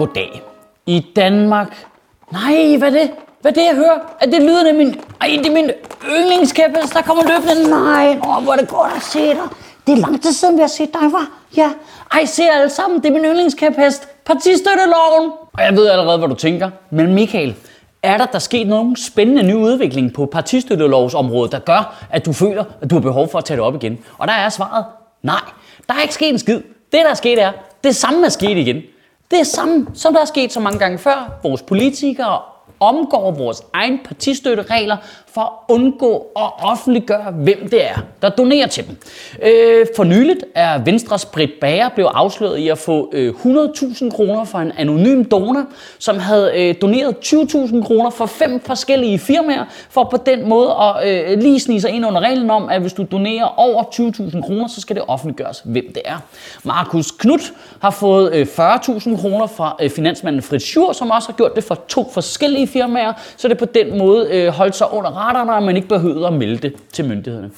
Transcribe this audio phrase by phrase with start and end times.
[0.00, 0.42] Goddag.
[0.86, 1.86] I Danmark...
[2.32, 3.10] Nej, hvad er det?
[3.40, 3.98] Hvad er det, jeg hører?
[4.20, 5.00] Er det lyden af min...
[5.20, 5.70] Ej, det er min
[6.18, 7.70] yndlingskæppes, der kommer løbende.
[7.70, 9.48] Nej, åh, hvor er det godt at se dig.
[9.86, 11.30] Det er lang tid siden, vi har set dig, var.
[11.56, 11.70] Ja.
[12.12, 14.08] Ej, se alle sammen, det er min yndlingskæphest.
[14.24, 15.32] Partistøtteloven.
[15.52, 16.70] Og jeg ved allerede, hvad du tænker.
[16.90, 17.54] Men Michael,
[18.02, 22.64] er der der sket nogen spændende ny udvikling på partistøttelovsområdet, der gør, at du føler,
[22.82, 23.98] at du har behov for at tage det op igen?
[24.18, 24.84] Og der er svaret,
[25.22, 25.40] nej.
[25.88, 26.60] Der er ikke sket en skid.
[26.92, 27.52] Det, der er sket, er,
[27.84, 28.82] det samme er sket igen.
[29.30, 31.38] Det er samme, som der er sket så mange gange før.
[31.42, 32.40] Vores politikere
[32.80, 38.86] omgår vores egen partistøtteregler for at undgå at offentliggøre, hvem det er, der donerer til
[38.86, 38.96] dem.
[39.42, 44.44] Øh, for nyligt er Venstres Britt Bager blevet afsløret i at få øh, 100.000 kroner
[44.44, 45.64] fra en anonym donor,
[45.98, 51.08] som havde øh, doneret 20.000 kroner for fem forskellige firmaer, for på den måde at
[51.08, 54.68] øh, lige snige sig ind under reglen om, at hvis du donerer over 20.000 kroner,
[54.68, 56.18] så skal det offentliggøres, hvem det er.
[56.64, 61.36] Markus Knudt har fået øh, 40.000 kroner fra øh, finansmanden Fritz Schur, som også har
[61.36, 65.10] gjort det for to forskellige firmaer, så det på den måde øh, holdt sig under
[65.10, 67.50] radaren, og man ikke behøvede at melde det til myndighederne.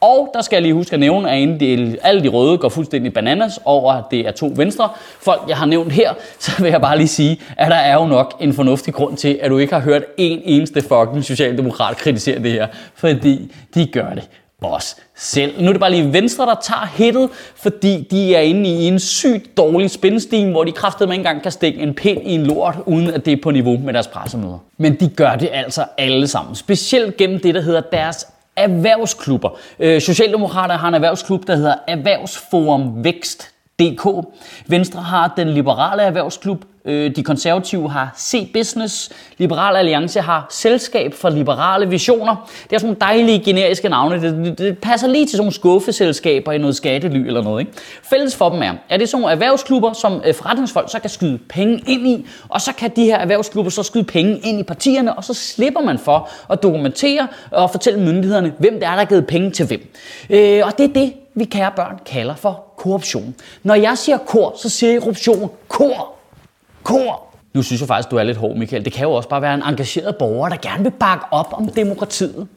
[0.00, 2.68] Og der skal jeg lige huske at nævne, at en del, alle de røde går
[2.68, 4.88] fuldstændig bananas over, at det er to venstre
[5.20, 8.06] folk, jeg har nævnt her, så vil jeg bare lige sige, at der er jo
[8.06, 12.38] nok en fornuftig grund til, at du ikke har hørt en eneste fucking socialdemokrat kritisere
[12.38, 14.28] det her, fordi de gør det
[14.62, 15.62] os selv.
[15.62, 18.98] Nu er det bare lige Venstre, der tager hittet, fordi de er inde i en
[18.98, 22.74] sygt dårlig spændstim, hvor de kraftedeme ikke engang kan stikke en pind i en lort,
[22.86, 24.58] uden at det er på niveau med deres pressemøder.
[24.78, 26.54] Men de gør det altså alle sammen.
[26.54, 29.58] Specielt gennem det, der hedder deres erhvervsklubber.
[29.78, 33.50] Øh, Socialdemokraterne har en erhvervsklub, der hedder Erhvervsforum Vækst
[33.80, 34.26] DK.
[34.66, 41.30] Venstre har den liberale erhvervsklub, øh, de konservative har C-Business, Liberal Alliance har Selskab for
[41.30, 42.50] Liberale Visioner.
[42.64, 44.20] Det er sådan nogle dejlige generiske navne.
[44.22, 47.60] Det, det, det passer lige til sådan nogle skuffeselskaber i noget skattely eller noget.
[47.60, 47.72] Ikke?
[48.02, 51.10] Fælles for dem er, at det er sådan nogle erhvervsklubber, som øh, forretningsfolk så kan
[51.10, 54.62] skyde penge ind i, og så kan de her erhvervsklubber så skyde penge ind i
[54.62, 58.98] partierne, og så slipper man for at dokumentere og fortælle myndighederne, hvem det er, der
[58.98, 59.92] har givet penge til hvem.
[60.30, 63.34] Øh, og det er det, vi kære børn kalder for korruption.
[63.62, 65.50] Når jeg siger kor, så siger jeg korruption.
[65.68, 66.14] Kor!
[66.82, 67.26] Kor!
[67.52, 68.84] Nu synes jeg faktisk, du er lidt hård, Michael.
[68.84, 71.68] Det kan jo også bare være en engageret borger, der gerne vil bakke op om
[71.68, 72.48] demokratiet.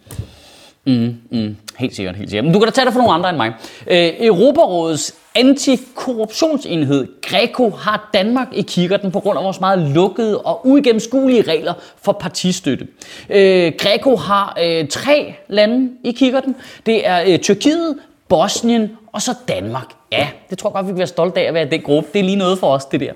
[0.86, 2.46] Mm, mm, helt sikkert, helt sikkert.
[2.46, 3.54] Men du kan da tage det for nogle andre end mig.
[3.88, 10.68] Øh, Europarådets antikorruptionsenhed, Greco, har Danmark i kikkerten på grund af vores meget lukkede og
[10.68, 12.88] uigennemskuelige regler for partistøtte.
[13.30, 16.56] Øh, Greco har øh, tre lande i kikkerten.
[16.86, 17.96] Det er øh, Tyrkiet,
[18.28, 19.86] Bosnien og så Danmark.
[20.12, 22.10] Ja, det tror jeg godt, vi kan være stolte af at være i den gruppe.
[22.14, 23.14] Det er lige noget for os, det der.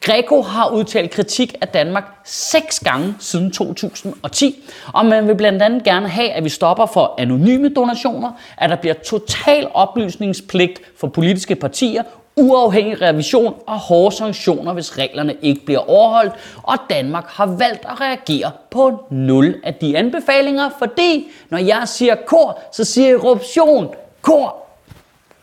[0.00, 5.84] Greco har udtalt kritik af Danmark seks gange siden 2010, og man vil blandt andet
[5.84, 11.54] gerne have, at vi stopper for anonyme donationer, at der bliver total oplysningspligt for politiske
[11.54, 12.02] partier,
[12.36, 16.32] uafhængig revision og hårde sanktioner, hvis reglerne ikke bliver overholdt.
[16.62, 22.14] Og Danmark har valgt at reagere på nul af de anbefalinger, fordi når jeg siger
[22.26, 23.88] kor, så siger eruption.
[24.22, 24.56] Kor,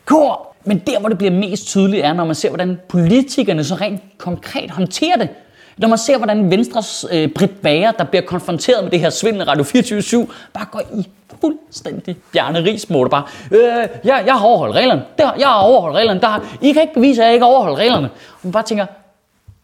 [0.07, 0.55] kor.
[0.63, 4.01] Men der, hvor det bliver mest tydeligt, er, når man ser, hvordan politikerne så rent
[4.17, 5.29] konkret håndterer det.
[5.77, 9.43] Når man ser, hvordan Venstres øh, Britt Bager, der bliver konfronteret med det her svindel
[9.45, 11.07] Radio 24 bare går i
[11.41, 13.23] fuldstændig Bjarne Ries bare.
[13.51, 15.03] Øh, jeg, jeg har overholdt reglerne.
[15.17, 16.21] Der, jeg har overholdt reglerne.
[16.21, 18.09] Der, I kan ikke bevise, at jeg ikke har overholdt reglerne.
[18.33, 18.85] Og man bare tænker,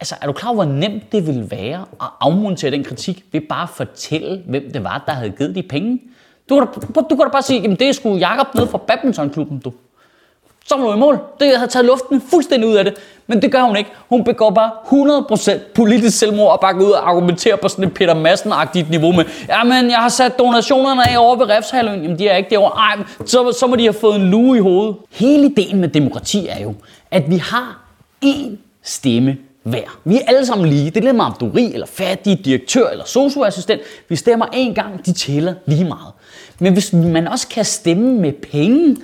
[0.00, 3.62] altså er du klar hvor nemt det ville være at afmontere den kritik ved bare
[3.62, 6.00] at fortælle, hvem det var, der havde givet de penge?
[6.48, 8.78] Du kan da, du kan da bare sige, at det er sgu Jacob nede fra
[8.78, 9.72] badmintonklubben, du
[10.68, 11.18] så var hun i mål.
[11.40, 12.94] Det havde taget luften fuldstændig ud af det.
[13.26, 13.90] Men det gør hun ikke.
[14.08, 14.70] Hun begår bare
[15.50, 19.12] 100% politisk selvmord og bare går ud og argumenterer på sådan et Peter Madsen-agtigt niveau
[19.12, 22.02] med, jamen jeg har sat donationerne af over ved Refshaløen.
[22.02, 22.78] Jamen de er ikke derovre.
[22.78, 24.96] Ej, så, så må de have fået en lue i hovedet.
[25.10, 26.74] Hele ideen med demokrati er jo,
[27.10, 27.84] at vi har
[28.24, 29.98] én stemme hver.
[30.04, 30.90] Vi er alle sammen lige.
[30.90, 33.80] Det er lidt meget om du er rig eller fattig, direktør eller socioassistent.
[34.08, 36.12] Vi stemmer én gang, de tæller lige meget.
[36.58, 38.96] Men hvis man også kan stemme med penge,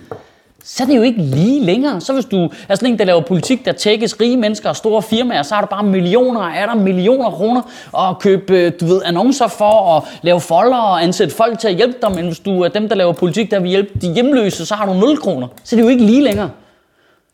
[0.65, 2.01] så er det jo ikke lige længere.
[2.01, 5.03] Så hvis du er sådan en, der laver politik, der tækkes rige mennesker og store
[5.03, 7.63] firmaer, så har du bare millioner, er der millioner kroner
[7.99, 11.75] at købe, øh, du ved, annoncer for at lave folder og ansætte folk til at
[11.75, 12.13] hjælpe dig.
[12.13, 14.87] Men hvis du er dem, der laver politik, der vil hjælpe de hjemløse, så har
[14.87, 15.47] du 0 kroner.
[15.65, 16.51] Så det er jo ikke lige længere.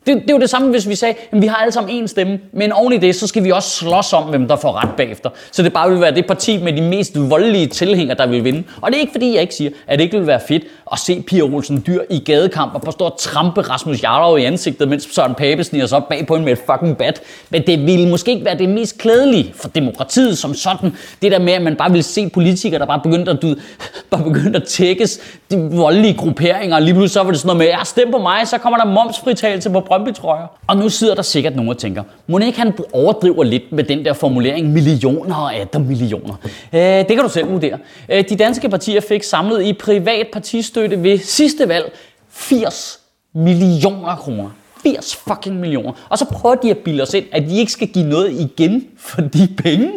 [0.06, 2.06] Det, det er jo det samme, hvis vi sagde, at vi har alle sammen én
[2.06, 4.90] stemme, men oven i det, så skal vi også slås om, hvem der får ret
[4.96, 5.30] bagefter.
[5.52, 8.64] Så det bare vil være det parti med de mest voldelige tilhængere, der vil vinde.
[8.80, 10.98] Og det er ikke fordi, jeg ikke siger, at det ikke vil være fedt at
[10.98, 15.08] se Pia Olsen Dyr i gadekamp og påstå at trampe Rasmus Jarlov i ansigtet, mens
[15.12, 17.20] Søren Pape sniger sig op bag på en med et fucking bat.
[17.50, 20.92] Men det ville måske ikke være det mest klædelige for demokratiet som sådan.
[21.22, 23.54] Det der med, at man bare vil se politikere, der bare begyndte at, du,
[24.10, 27.58] bare begyndte at tækkes de voldelige grupperinger, og lige pludselig så var det sådan noget
[27.58, 30.46] med, ja, stem på mig, så kommer der momsfritagelse på Brøndby-trøjer.
[30.66, 34.04] Og nu sidder der sikkert nogen og tænker, må ikke han overdriver lidt med den
[34.04, 36.34] der formulering millioner og atter millioner.
[36.72, 37.78] Øh, det kan du selv vurdere.
[38.08, 41.92] Øh, de danske partier fik samlet i privat partistøtte ved sidste valg
[42.30, 43.00] 80
[43.32, 44.50] millioner kroner.
[44.82, 45.92] 80 fucking millioner.
[46.08, 48.84] Og så prøver de at bilde os ind, at de ikke skal give noget igen
[48.98, 49.92] for de penge.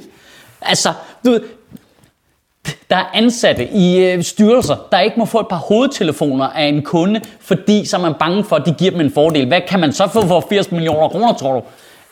[0.61, 0.93] Altså,
[1.25, 1.41] du ved,
[2.89, 6.81] der er ansatte i øh, styrelser, der ikke må få et par hovedtelefoner af en
[6.81, 9.47] kunde, fordi så er man bange for, at de giver dem en fordel.
[9.47, 11.61] Hvad kan man så få for 80 millioner kroner, tror du?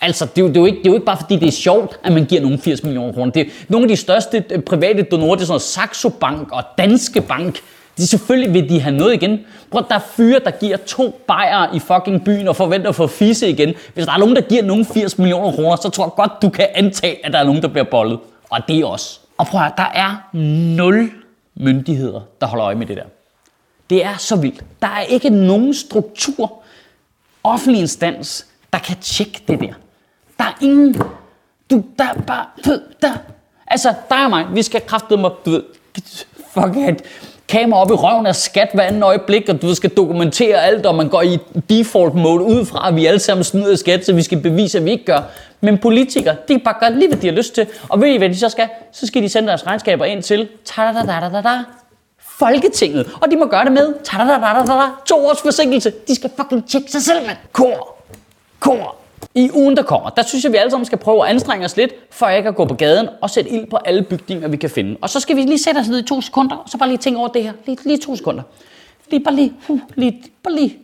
[0.02, 1.48] Altså, det er, jo, det, er jo ikke, det er jo ikke bare fordi, det
[1.48, 3.32] er sjovt, at man giver nogen 80 millioner kroner.
[3.32, 6.52] Det er nogle af de største øh, private donorer, det er sådan noget Saxo Bank
[6.52, 7.60] og Danske Bank.
[7.98, 9.40] De, selvfølgelig vil de have noget igen.
[9.72, 13.08] Prøv, der er fyre, der giver to bajere i fucking byen og forventer at få
[13.08, 13.74] fisse igen.
[13.94, 16.50] Hvis der er nogen, der giver nogen 80 millioner kroner, så tror jeg godt, du
[16.50, 18.20] kan antage, at der er nogen, der bliver bollet.
[18.50, 19.20] Og det er også.
[19.38, 20.38] Og prøv at der er
[20.78, 21.12] nul
[21.56, 23.04] myndigheder, der holder øje med det der.
[23.90, 24.64] Det er så vildt.
[24.82, 26.54] Der er ikke nogen struktur,
[27.44, 29.74] offentlig instans, der kan tjekke det der.
[30.38, 31.02] Der er ingen...
[31.72, 32.46] Du, der er bare...
[33.02, 33.12] Der,
[33.68, 34.46] altså, der er mig.
[34.54, 35.32] Vi skal kraftedeme mig...
[35.46, 35.64] Du ved,
[36.54, 37.04] fuck it
[37.50, 40.96] kamera op i røven af skat hver anden øjeblik, og du skal dokumentere alt, og
[40.96, 41.38] man går i
[41.70, 44.86] default mode ud fra, at vi alle sammen snyder skat, så vi skal bevise, at
[44.86, 45.22] vi ikke gør.
[45.62, 47.68] Men politikere, de bare gør lige, hvad de har lyst til.
[47.90, 48.70] Og ved I, hvad de så skal?
[48.92, 51.64] Så skal de sende deres regnskaber ind til ta-da-da-da-da-da.
[52.40, 53.10] Folketinget.
[53.22, 54.88] Og de må gøre det med ta-da-da-da-da-da.
[55.06, 55.94] to års forsinkelse.
[56.08, 57.38] De skal fucking tjekke sig selv, mand.
[57.52, 57.96] Kor.
[58.60, 58.96] Kor.
[59.38, 61.78] I ugen, der kommer, der synes jeg, vi alle sammen skal prøve at anstrenge os
[61.78, 64.70] lidt, for ikke at gå på gaden og sætte ild på alle bygninger, vi kan
[64.70, 64.98] finde.
[65.02, 66.98] Og så skal vi lige sætte os ned i to sekunder, og så bare lige
[66.98, 67.54] tænke over det her.
[67.66, 68.44] Lige, lige to sekunder.
[69.12, 70.78] Lige bare lige, uh, lige, bare lige.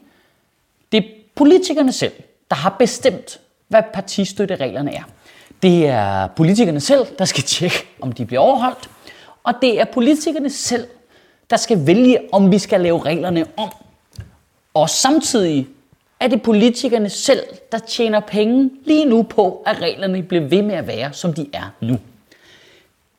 [0.92, 1.04] Det er
[1.36, 2.12] politikerne selv,
[2.50, 5.04] der har bestemt, hvad partistøttereglerne er.
[5.64, 8.90] Det er politikerne selv, der skal tjekke, om de bliver overholdt.
[9.44, 10.88] Og det er politikerne selv,
[11.50, 13.70] der skal vælge, om vi skal lave reglerne om.
[14.74, 15.68] Og samtidig
[16.24, 20.76] er det politikerne selv, der tjener penge lige nu på, at reglerne bliver ved med
[20.76, 22.00] at være, som de er nu.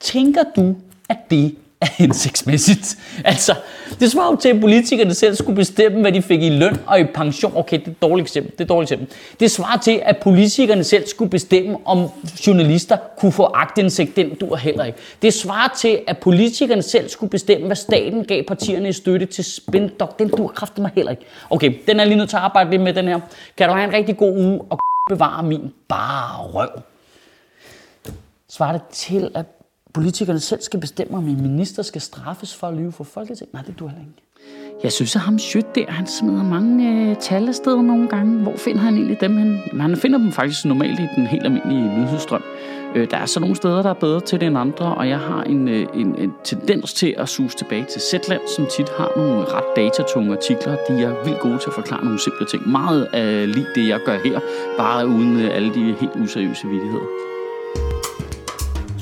[0.00, 0.76] Tænker du,
[1.08, 1.56] at det
[1.88, 2.98] er hensigtsmæssigt.
[3.24, 3.54] Altså,
[4.00, 7.00] det svarer jo til, at politikerne selv skulle bestemme, hvad de fik i løn og
[7.00, 7.52] i pension.
[7.56, 8.52] Okay, det er et dårligt eksempel.
[8.52, 9.16] Det er et dårligt eksempel.
[9.40, 12.08] Det svarer til, at politikerne selv skulle bestemme, om
[12.46, 14.16] journalister kunne få agtindsigt.
[14.16, 14.98] Den dur heller ikke.
[15.22, 19.44] Det svarer til, at politikerne selv skulle bestemme, hvad staten gav partierne i støtte til
[19.44, 20.18] spindok.
[20.18, 21.24] Den dur kræfter mig heller ikke.
[21.50, 23.20] Okay, den er lige nødt til at arbejde lidt med den her.
[23.56, 24.78] Kan du have en rigtig god uge og
[25.10, 26.68] bevare min bare røv?
[28.48, 29.46] Svarer det til, at
[29.94, 33.54] politikerne selv skal bestemme, om en minister skal straffes for at lyve for Folketinget.
[33.54, 34.22] Nej, det du heller ikke.
[34.82, 38.42] Jeg synes, at ham Schødt der, han smider mange øh, tal afsted nogle gange.
[38.42, 39.60] Hvor finder han egentlig dem hen?
[39.66, 42.42] Jamen, han finder dem faktisk normalt i den helt almindelige nyhedsstrøm.
[42.94, 45.18] Øh, der er så nogle steder, der er bedre til det end andre, og jeg
[45.18, 49.10] har en, øh, en, en tendens til at suge tilbage til Zetland, som tit har
[49.16, 50.76] nogle ret datatunge artikler.
[50.88, 52.68] De er vildt gode til at forklare nogle simple ting.
[52.68, 54.40] Meget øh, af lige det, jeg gør her,
[54.78, 57.33] bare uden øh, alle de helt useriøse vidigheder.